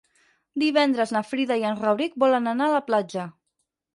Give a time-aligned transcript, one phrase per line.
[0.61, 3.29] Divendres na Frida i en Rauric volen anar a la platja.